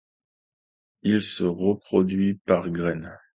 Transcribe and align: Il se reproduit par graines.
Il 1.03 1.21
se 1.21 1.43
reproduit 1.43 2.33
par 2.33 2.71
graines. 2.71 3.19